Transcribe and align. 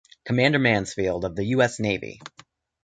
Commander 0.25 0.57
Mansfield 0.57 1.25
of 1.25 1.35
the 1.35 1.43
U. 1.45 1.61
S. 1.61 1.79
Navy. 1.79 2.19